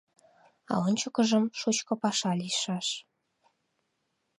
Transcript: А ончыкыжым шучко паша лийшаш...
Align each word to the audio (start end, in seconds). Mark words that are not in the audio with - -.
А 0.71 0.73
ончыкыжым 0.87 1.45
шучко 1.59 1.93
паша 2.01 2.31
лийшаш... 2.39 2.87